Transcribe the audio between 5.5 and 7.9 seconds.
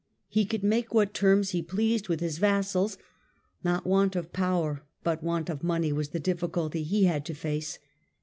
money was the difficulty he had to face.